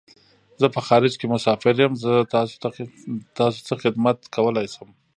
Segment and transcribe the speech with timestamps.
[0.61, 1.93] زه په خارج کی مسافر یم.
[2.03, 2.11] زه
[3.39, 4.89] تاسو څه خدمت کولای شم